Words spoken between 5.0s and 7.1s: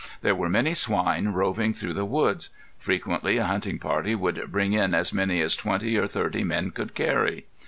many as twenty or thirty men could